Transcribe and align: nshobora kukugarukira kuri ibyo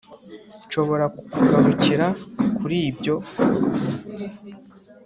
nshobora 0.65 1.05
kukugarukira 1.15 2.05
kuri 2.57 2.77
ibyo 2.89 3.15